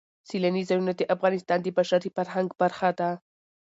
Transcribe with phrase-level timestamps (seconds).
[0.29, 3.09] سیلانی ځایونه د افغانستان د بشري فرهنګ برخه ده.